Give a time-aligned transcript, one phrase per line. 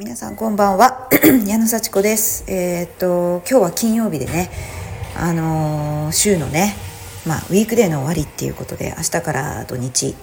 [0.00, 1.10] 皆さんこんばんは。
[1.46, 2.46] 矢野幸子です。
[2.48, 4.50] えー、っと今日は金曜日でね
[5.14, 6.74] あのー、週のね
[7.26, 10.14] まあウィークデーの終わりっていうことで明日から土日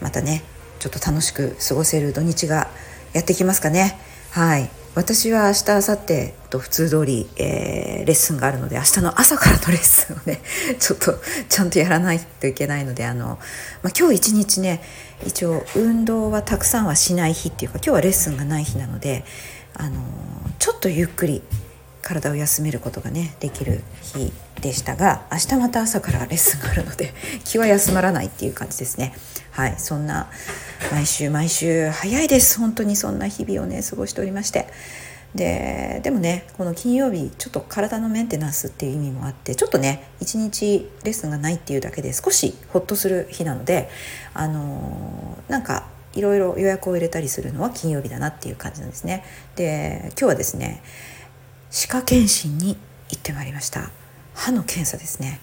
[0.00, 0.44] またね
[0.78, 2.68] ちょっと楽しく過ごせる土日が
[3.12, 3.98] やってきますかね。
[4.30, 4.70] はい。
[4.94, 10.40] 私は明日明後日と普通通り、えー、レッスンがあるので明日の朝からのレッスンをね
[10.78, 13.38] ちょっとちゃんとやらないといけないのであの、
[13.82, 14.80] まあ、今日一日ね
[15.26, 19.24] 一応運動はたくさんはしない日っていうか今日はレッスンがない日なので
[19.76, 20.00] あの
[20.60, 21.42] ちょっとゆっくり
[22.04, 29.14] 体を休めることがねできる日でしたが明日また朝からレッスンがあるので 気は休まらないっていう感じですね。
[29.50, 30.28] はいそんな
[30.92, 32.58] 毎週毎週早いです。
[32.58, 34.68] 本当にそんな日々をね過ごしておりまして。
[35.34, 43.88] ででもねこの金曜日ちょっと体のメンテナンスっていう意味もあってちょっとね一日レッスンがないっていうだけで少しホッとする日なので
[44.32, 49.24] あのー、なんかいろいろ予約を入れたりするのは金曜日だなっていう感じなんですね。
[49.56, 50.82] で今日はですね
[51.74, 52.76] 歯科検診に
[53.10, 53.90] 行ってまいりました。
[54.32, 55.40] 歯の検査ですね。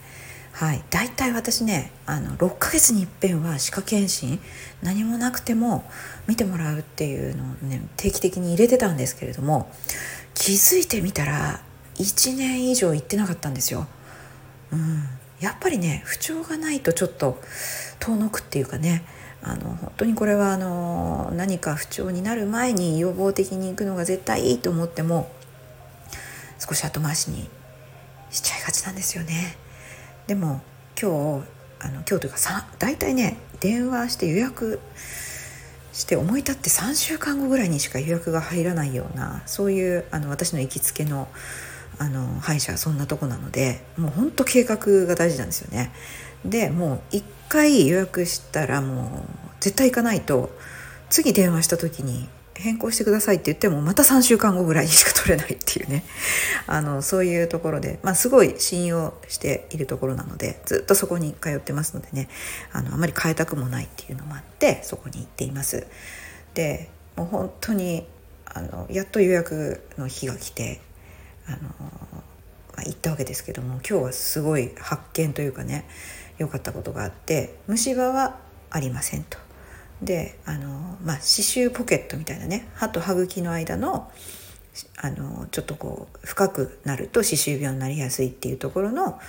[0.54, 0.82] はい。
[0.90, 4.40] 大体私ねあの6ヶ月にいっぺんは歯科検診
[4.82, 5.84] 何もなくても
[6.28, 9.70] 見てもらうっていうのをね定期的に入れてたんですけれども
[10.34, 11.60] 気づいてみたら
[11.96, 13.88] 1年以上行ってなかったんですよ。
[14.72, 15.04] うん、
[15.42, 17.42] やっぱりね不調がないとちょっと
[18.00, 19.04] 遠のくっていうかね
[19.44, 25.30] あの本当にこれはあの何か不調になる前に予防的に行くのが絶対いいと思っても
[26.62, 27.50] 少し後回しに
[28.30, 29.58] しちゃいがちなんですよね。
[30.28, 30.62] でも
[31.02, 31.48] 今日
[31.80, 34.80] あの今日というかさ大体ね電話して予約
[35.92, 41.28] して思い立って3週間後ぐらいにしか予約が入らないようなそういうあの私の行きつけの
[41.98, 45.92] あの歯医者そんなとこなのでもうほんと計画が大事なんですよね。
[46.46, 50.52] でもう1回予約したらもう絶対行かないと
[51.10, 56.04] 次電話した時に変更してくださいって言ってもまた3週間後ぐらいにしか取れないっていうね
[56.68, 62.28] あのそういうところで、まあ、すごい信用しているところなのでずっとそこに通ってますのでね
[62.72, 65.88] あのあまり変えたくもないっていうのもあってそこに行っています。
[66.54, 68.08] でもう本当に
[68.46, 70.82] あのやっと予約の日が来て
[71.48, 72.24] あの、ま
[72.78, 75.88] あ、行ったわけですけども今日はすごい発見というかね
[76.38, 79.51] 良かったことがあって虫歯はありませんと。
[80.02, 84.12] であの、まあ、刺繍ポケットみたいなね歯と歯茎の間の
[84.98, 89.20] あのちょっとこう深くなると歯周病になりやすいっていうところの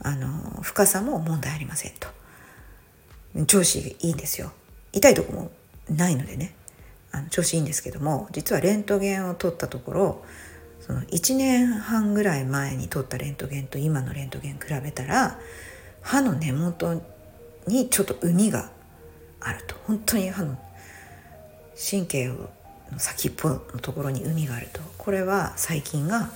[0.00, 2.08] あの深さも問題ありませんと。
[3.46, 4.50] 調子いいんですよ。
[4.92, 5.50] 痛いとこも
[5.88, 6.54] ないのでね。
[7.12, 10.24] あの調子いいんですけども実はレントゲンを取ったところ
[10.80, 15.38] その1年半ぐらい前に取ったレントゲンと今のレントゲン比べたら
[16.02, 17.02] 歯の根元
[17.66, 18.70] にちょっと膿が
[19.40, 20.58] あると本当に歯の
[21.90, 22.50] 神経の
[22.98, 26.30] 先っぽのところに海があるとこれは細菌が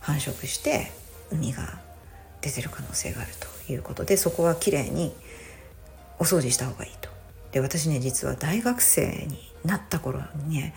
[0.00, 0.92] 繁殖して
[1.30, 1.80] 海が
[2.40, 3.30] 出てる可能性がある
[3.66, 5.12] ということでそこはきれいに
[6.18, 7.10] お掃除した方がいいと。
[7.52, 10.74] で私ね実は大学生になった頃にね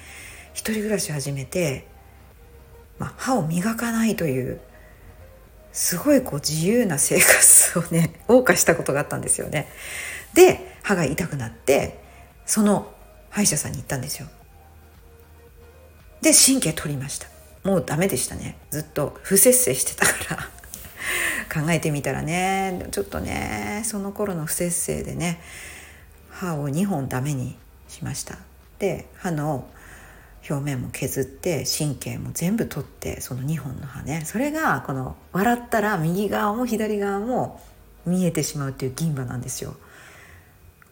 [0.53, 1.87] 一人暮らし始めて、
[2.97, 4.59] まあ、歯を磨かないという
[5.71, 9.67] すごいこう自由な生活をね謳歌したことがあったんですよね。
[10.33, 11.99] で歯が痛くなって
[12.47, 12.91] その
[13.29, 14.27] 歯医者さんに行ったんですよ。
[16.21, 17.27] で神経取りました。
[17.63, 18.57] もうダメでしたね。
[18.71, 20.49] ずっと不摂生してたから。
[21.63, 25.39] 考えてみたらねちょっとねその頃の不摂生でね
[26.31, 27.55] 歯を2本ダメに
[27.87, 28.39] しました。
[28.79, 29.69] で歯の
[30.49, 34.23] 表面も削って神経も全部取ってその2本の歯ね。
[34.25, 37.61] それがこの笑ったら右側も左側も
[38.07, 39.75] 見えてしまうっていう銀歯なんですよ。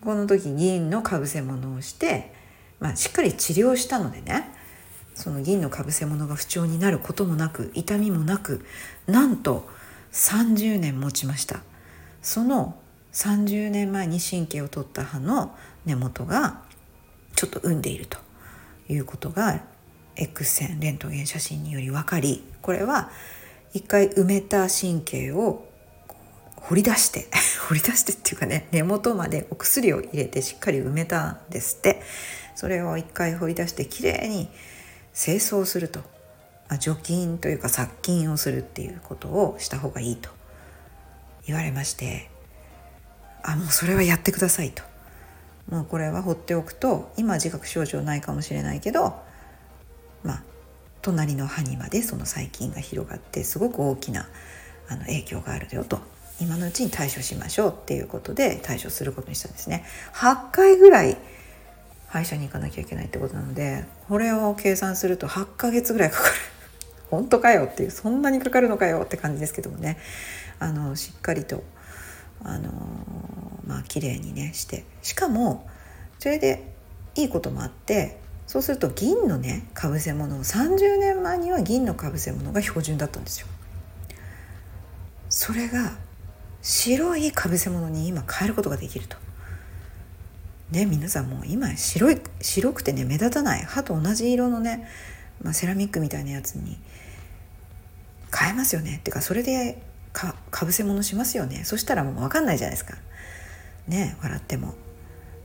[0.02, 2.34] この時銀のかぶせ物をして、
[2.80, 4.50] まあ、しっかり治療したのでね
[5.16, 8.66] その銀のかぶせ物が不調になることもなく痛みもなく
[9.08, 9.68] なんと
[10.12, 11.62] 30年持ちました。
[12.22, 12.76] その
[13.14, 15.56] 30年前に神経を取った歯の
[15.86, 16.62] 根元が
[17.36, 18.18] ちょっと産んでいると
[18.90, 19.62] いうことが
[20.16, 23.10] X 線レントゲン写真により分かりこれは
[23.74, 25.67] 一回埋めた神経を
[26.58, 27.28] 掘り出して
[27.70, 32.02] 掘り出してっていうかね根元までお薬を入れてしっかり埋めたんですって。
[32.56, 34.50] それを一回掘り出してきれいに
[35.14, 36.00] 清掃すると、
[36.70, 40.32] まあ、除菌というか殺菌をするっていうことをした方がいいと
[41.46, 42.32] 言われまして。
[43.48, 44.84] あもうそれはやってくださいと。
[45.70, 49.16] もうこれは放っておくと今自覚症状ないかもしれないけど
[50.24, 50.44] まあ
[51.02, 54.28] 隣の歯にまでその細菌が広がってすごく大きな
[54.88, 56.00] あの影響があるよと。
[56.40, 59.86] 今のうちに対処しましょうっていうことで対処することにしたんですね。
[60.14, 61.18] 8回ぐらい
[62.08, 66.36] 歯医者に行かなきゃいけないってことなのでこれを計算すると8ヶ月ぐらいかかる。
[67.10, 69.98] 本当かよっていうそんなにかかるのかよって感じですけどもね。
[70.60, 71.64] あのしっかりと
[72.44, 72.72] あの
[73.66, 74.86] まあ綺麗にねして。
[75.02, 75.68] しかも
[76.20, 76.74] それで
[77.16, 83.48] いいこともあってそうすると銀のねかぶせ物を30年前には銀のかぶせ物が標準だったんですよ。
[85.30, 85.98] それが
[86.62, 89.18] 白いかぶせ物に今変えることができると。
[90.72, 93.64] ね皆さんもう今白い白くてね目立たない。
[93.64, 94.88] 歯と同じ色のね、
[95.42, 96.78] まあ、セラミックみたいなやつに
[98.38, 98.98] 変えますよね。
[98.98, 99.82] っていうかそれで
[100.14, 101.64] かかぶせ物しますよね。
[101.64, 102.98] そしたらもう分かんないじゃないですか。
[103.88, 104.76] ね笑っても。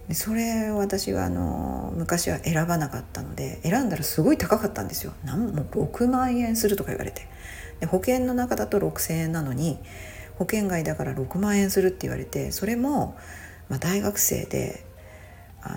[0.09, 5.13] でそれ私はあの昔は選ばなかったので選んだらすごい高かったんですよ。
[5.25, 7.29] なんもう6万円するとか言われて。
[7.81, 9.79] で保険の中だと6,000円なのに
[10.43, 13.17] 保険外だから6万円するって言われてそれも、
[13.69, 14.85] まあ、大学生で
[15.63, 15.77] あの、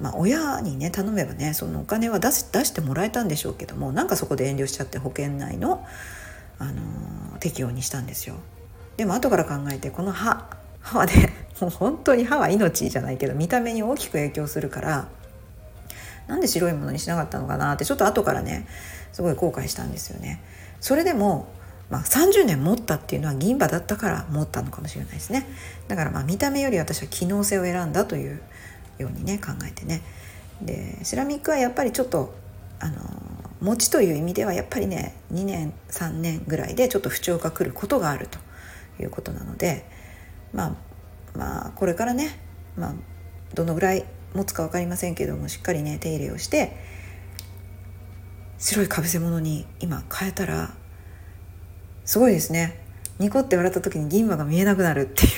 [0.00, 5.86] まあ、親にね頼めばねそのお金は出し出してもらえたんでしょうけどもなんかそこで遠慮しちゃって保険内の
[6.58, 8.34] あの適用にしたんですよ。
[8.98, 15.08] でも後から考えてこの歯歯はねもう本当に歯は命じゃないけど見た目に大きく影響するから
[16.26, 18.66] なんで白いものにしなかったのかなってちょっと後からね
[19.12, 20.42] すごい後悔したんですよね。
[20.80, 21.48] それでも
[21.90, 25.46] まあ、30年持ったっていうのは銀歯だったから持ったのかもしれないですね。
[25.88, 28.40] だからまあ見た目より私は機能性を選んだという
[28.98, 30.02] ようにね考えてね。
[30.62, 32.34] でセラミックはやっぱりちょっと
[32.78, 32.96] あの
[33.60, 38.38] 持ちという意味ではやっぱりね2年3年ぐらいでちょっと不調が来ることがあると
[39.02, 39.84] いうことなので
[40.52, 40.76] まあ
[41.36, 42.38] まあこれからね、
[42.76, 42.94] まあ、
[43.54, 44.04] どのぐらい
[44.34, 46.76] 持つか分かりませんけどもしっかりね手入れをして
[48.58, 50.74] 白いかぶせ物に今変えたら
[52.10, 52.76] すごいですね。
[53.20, 55.30] ニコって笑った時に銀歯が見えなくなるっていう。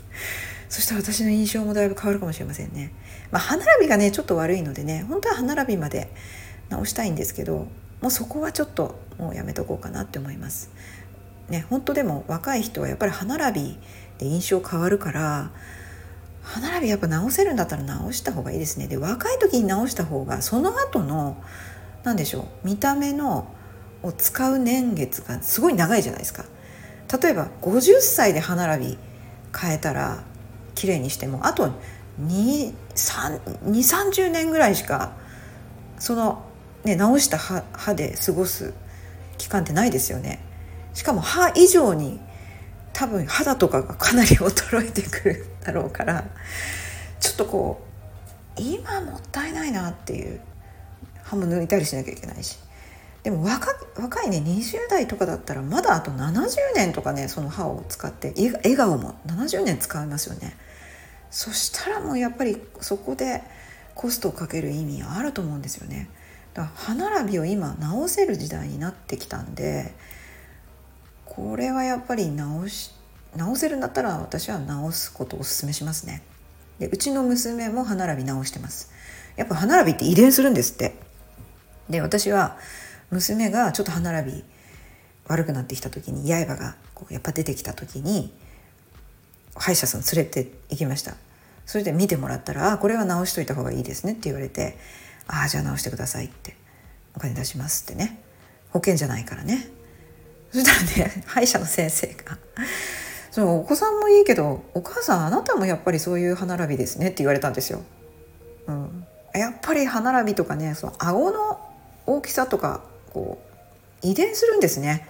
[0.70, 2.94] そしたら私の印象もだいぶ変わるかもしれませんね、
[3.30, 6.10] まあ、歯並びがねちょっと悪いのでね本当は歯並びまで
[6.70, 7.68] 直したいんですけど
[8.00, 10.70] もうそこはちょっともうやめとこうかなって思います。
[11.50, 13.78] ね本当でも若い人はやっぱり歯並び
[14.16, 15.50] で印象変わるから
[16.42, 18.88] 歯並びやっぱ直せるんだったら直した方がいいですね。
[18.88, 21.36] で若い時に直した方がその後の
[22.02, 23.57] 何でしょう見た目の
[24.02, 26.44] を使う年月がすごい長いじゃないですか。
[27.20, 28.98] 例えば50歳で歯並び
[29.58, 30.22] 変えたら
[30.74, 31.70] 綺麗にしてもあと
[32.20, 33.40] 2 3
[34.12, 35.12] 0年ぐらいしか
[35.98, 36.44] その、
[36.84, 38.74] ね、直した歯歯で過ごす
[39.38, 40.40] 期間ってないですよね。
[40.94, 42.20] しかも歯以上に
[42.92, 46.24] 多分肌とかがかなり衰えてくるだろうから
[47.20, 47.80] ちょっとこ
[48.56, 50.40] う今もったいないなっていう
[51.22, 52.58] 歯も抜いたりしなきゃいけないし。
[53.28, 60.56] でも若若いね20代とかだったらまだあと70年とかねその歯を使って笑顔も70年使いますよね。
[61.30, 63.42] そしたらもうやっぱりそこで
[63.94, 66.08] コストをかける意味あると思うんですよね。
[66.54, 69.92] だから歯並びを今直せる時代になってきたんで
[71.26, 72.92] これはやっぱり直し
[73.36, 76.22] 直せるんだったら私は直すことをお勧めしますね。
[76.78, 78.90] でうちの娘も歯並び直してます。
[79.36, 80.94] やっぱ歯並びって遺伝するんですって。
[81.90, 82.56] で私は
[83.10, 84.44] 娘がちょっと歯並び
[85.26, 88.32] 悪くなってきた時に刃がこうやっぱ出てきた時に
[89.54, 91.14] 歯医者さん連れて行きました。
[91.66, 94.78] それで見てもらったら「あこれは直しといた方がいいですね」って言われて
[95.28, 96.56] 「ああじゃあ直してください」って
[97.14, 98.20] 「お金出します」ってね。
[98.70, 99.68] 保険じゃないからね。
[100.52, 102.38] そしたらね 歯医者の先生が
[103.30, 107.82] 「そのお子さんもいいけどお母さんあなたもやっぱりそういう歯並びですね」って言われたんですよ。
[108.66, 111.60] うん、やっぱり歯並びとかねその顎の
[112.06, 112.82] 大きさとか
[113.18, 113.42] こ
[114.04, 115.08] う遺伝するんですね。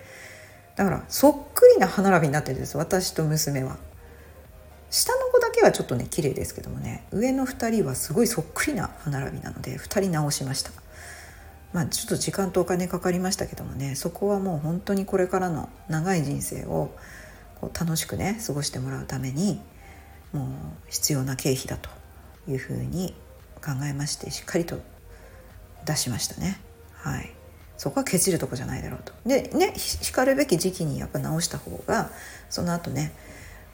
[0.77, 3.77] だからそっくりな歯並びになってるんです私と娘は。
[4.91, 7.07] 下の子だけはちょっとね綺麗ですけどもね。
[7.13, 10.71] 上の2人はすごいそっくりな歯並びなので2人直しました。
[11.75, 16.97] まあちょっと時間とお金かかりましたけどもねそこはもう本当にこれからの長い人生を
[17.61, 19.61] こう楽しくね過ごしてもらうために
[20.33, 20.47] もう
[20.89, 21.91] 必要な経費だと
[22.49, 23.15] いうふうに
[23.63, 24.79] 考えましてしっかりと
[25.85, 26.59] 出しましたね。
[26.95, 27.38] はい。
[27.79, 29.13] そこはケチるとこじゃないだろうと。
[29.25, 32.11] でねしかるべき時期にやっぱ直した方が
[32.51, 33.13] その後ね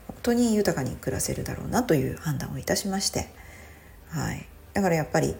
[0.06, 3.28] 本当に豊かに暮らせるだろうなという判断をいたしまして、
[4.10, 5.34] はい、だからやっぱり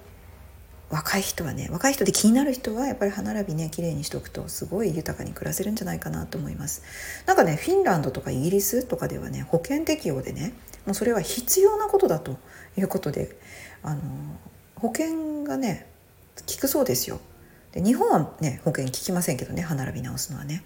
[0.91, 6.83] 若い人はね若い人で気になる人はやっぱり歯並びね綺麗にしとくとすごい豊かに暮らせるんじゃないかなと思います。
[7.27, 10.55] なんかねフィンランドとかイギリスとかではね保険適用でね
[10.87, 12.39] もうそれは必要なことだと
[12.79, 13.37] いうことで
[13.83, 14.01] あの
[14.77, 15.87] 保険がね
[16.37, 17.21] 効くそうですよ。
[17.75, 20.63] で日本はね保険効きませんけどね歯並び直すのはね。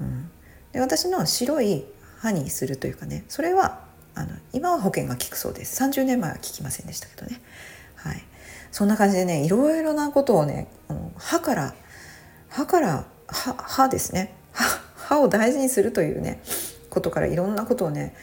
[0.00, 0.30] うん、
[0.72, 1.84] で私の白い
[2.20, 5.82] 歯にするというかねそれはあの今は保険が効くそうです。
[5.82, 7.42] 30年前は効きませんでしたけどね。
[7.96, 8.24] はい。
[8.72, 10.68] そんな感じでねいろいろなことをね
[11.16, 11.74] 歯から
[12.48, 14.34] 歯から歯歯ですね。
[14.96, 16.42] 歯を大事にするというね
[16.88, 18.14] ことからいろんなことをね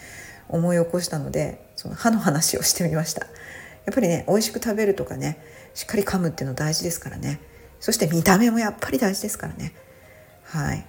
[0.50, 3.28] 思い起こしたのでその歯の話をしてみました。
[3.86, 5.38] やっぱりね美味しく食べるとかね
[5.76, 7.40] しっかり噛むっていうの大事ですからね。
[7.80, 9.74] そして見た目もやっぱり大事ですからね。
[10.44, 10.86] はい。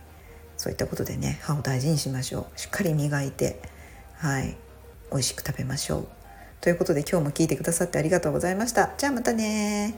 [0.57, 2.59] そういったことでね歯を大事にしましょう。
[2.59, 3.61] しっかり磨いて
[4.15, 4.57] はい。
[5.11, 6.09] 美味しく食べましょう。
[6.61, 8.91] ということで今日も聞いてくださってありがとうございました。
[8.97, 9.95] じゃあまたね